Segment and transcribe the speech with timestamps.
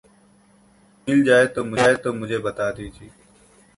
[0.05, 3.09] कुछ मिल जाये तो मुझे बता दीजिए।